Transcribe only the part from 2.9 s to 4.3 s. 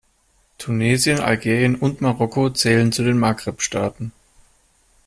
zu den Maghreb-Staaten.